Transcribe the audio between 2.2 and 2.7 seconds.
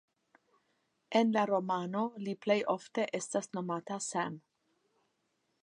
li plej